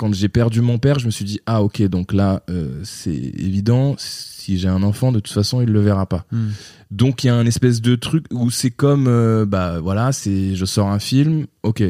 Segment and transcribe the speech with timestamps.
[0.00, 3.10] quand j'ai perdu mon père, je me suis dit ah ok donc là euh, c'est
[3.10, 6.24] évident si j'ai un enfant de toute façon il le verra pas.
[6.32, 6.48] Hmm.
[6.90, 10.54] Donc il y a un espèce de truc où c'est comme euh, bah voilà c'est
[10.54, 11.82] je sors un film ok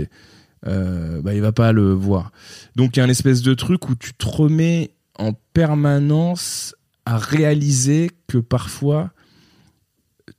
[0.67, 2.33] euh, bah il va pas le voir.
[2.75, 6.75] Donc il y a un espèce de truc où tu te remets en permanence
[7.07, 9.13] à réaliser que parfois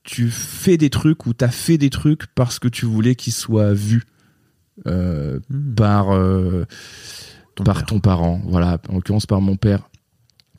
[0.04, 3.73] tu fais des trucs ou t'as fait des trucs parce que tu voulais qu'ils soient
[3.73, 4.04] vus
[4.88, 5.76] euh, Hmm.
[5.76, 6.66] par euh,
[7.62, 7.86] Ton par père.
[7.86, 9.90] ton parent, voilà, en l'occurrence par mon père.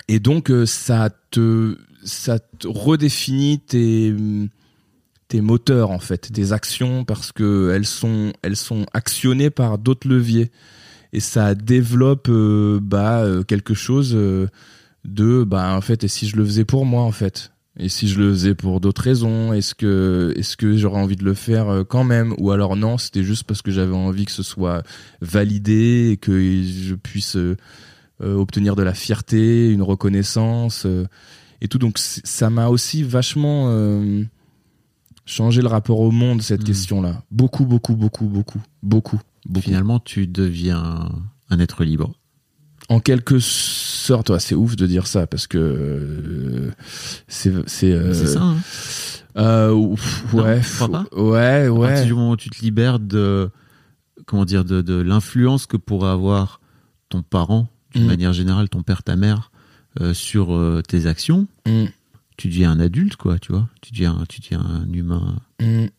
[0.09, 4.15] Et donc euh, ça te ça te redéfinit tes
[5.29, 10.09] tes moteurs en fait, tes actions parce que elles sont elles sont actionnées par d'autres
[10.09, 10.51] leviers
[11.13, 14.49] et ça développe euh, bah euh, quelque chose euh,
[15.05, 17.53] de bah en fait et si je le faisais pour moi en fait?
[17.79, 21.25] Et si je le faisais pour d'autres raisons est-ce que est-ce que j'aurais envie de
[21.25, 22.35] le faire euh, quand même?
[22.39, 24.83] Ou alors non c'était juste parce que j'avais envie que ce soit
[25.23, 27.57] validé et que je puisse euh,
[28.23, 31.07] euh, obtenir de la fierté une reconnaissance euh,
[31.63, 34.23] et tout donc ça m'a aussi vachement euh,
[35.25, 36.67] changé le rapport au monde cette Mhm.
[36.67, 41.09] question là beaucoup beaucoup beaucoup beaucoup beaucoup beaucoup Finalement, tu deviens
[41.51, 42.13] un être libre.
[42.89, 43.39] en quelque
[44.03, 46.71] sorte, ouais, c'est ouf de dire ça parce que euh,
[47.29, 48.43] c'est c'est euh, C'est ça.
[48.43, 48.57] Hein
[49.37, 52.05] euh, ouf, Non, ouais, pas ouais, À partir ouais.
[52.05, 53.49] du moment où tu te libères de
[54.27, 56.61] comment dire de, de l'influence que pourrait avoir
[57.09, 58.07] ton parent, d'une Mm.
[58.09, 59.51] manière générale, ton père, ta mère,
[60.15, 60.59] sur
[60.89, 61.85] tes actions, Mm,
[62.39, 63.69] tu deviens un adulte, quoi, tu vois.
[63.83, 65.37] Tu deviens, tu deviens un humain.
[65.61, 65.91] mm, mm, ouais.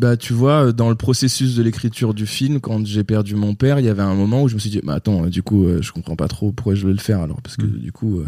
[0.00, 3.78] Bah, tu vois, dans le processus de l'écriture du film, quand j'ai perdu mon père,
[3.80, 5.66] il y avait un moment où je me suis dit, bah attends, euh, du coup,
[5.66, 7.78] euh, je comprends pas trop pourquoi je vais le faire alors, parce que Mm.
[7.78, 8.26] du coup, euh,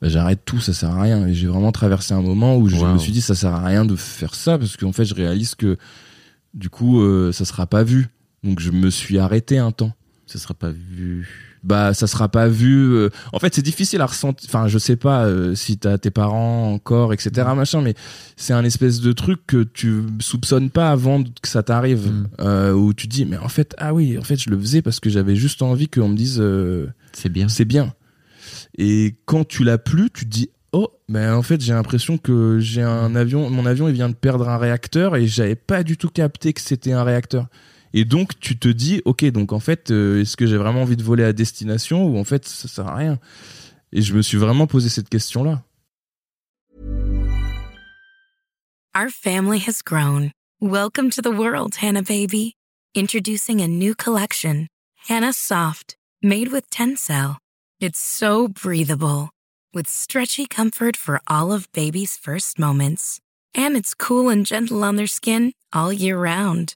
[0.00, 1.26] bah, j'arrête tout, ça sert à rien.
[1.26, 2.94] Et j'ai vraiment traversé un moment où je Wow.
[2.94, 5.54] me suis dit, ça sert à rien de faire ça, parce qu'en fait, je réalise
[5.54, 5.76] que
[6.54, 8.08] du coup, euh, ça sera pas vu.
[8.42, 9.92] Donc, je me suis arrêté un temps.
[10.30, 11.28] Ça sera pas vu.
[11.64, 14.96] bah ça sera pas vu euh, en fait c'est difficile à ressentir enfin je sais
[14.96, 17.94] pas euh, si t'as tes parents encore etc machin mais
[18.36, 22.28] c'est un espèce de truc que tu soupçonnes pas avant que ça t'arrive Mm.
[22.40, 24.80] euh, où tu te dis mais en fait ah oui en fait je le faisais
[24.82, 27.48] parce que j'avais juste envie qu'on me dise euh, C'est bien.
[27.48, 27.92] c'est bien
[28.78, 32.58] et quand tu l'as plus tu te dis oh mais en fait j'ai l'impression que
[32.60, 35.96] j'ai un avion mon avion il vient de perdre un réacteur et j'avais pas du
[35.96, 37.48] tout capté que c'était un réacteur
[37.92, 40.96] et donc tu te dis ok donc en fait euh, est-ce que j'ai vraiment envie
[40.96, 43.18] de voler à destination ou en fait ça sert à rien
[43.92, 45.62] et je me suis vraiment posé cette question là
[48.92, 50.32] Our family has grown.
[50.60, 52.56] Welcome to the world, Hannah baby.
[52.92, 54.66] Introducing a new collection,
[55.08, 57.36] Hannah Soft, made with Tencel.
[57.78, 59.30] It's so breathable,
[59.72, 63.20] with stretchy comfort for all of baby's first moments.
[63.54, 66.74] And it's cool and gentle on their skin all year round.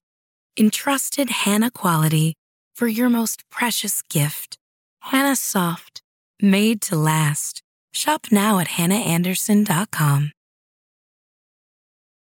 [0.56, 2.34] Entrusted Hannah quality
[2.76, 4.56] for your most precious gift.
[5.00, 6.00] Hannah Soft,
[6.40, 7.60] made to last.
[7.92, 10.30] Shop now at hannahanderson.com.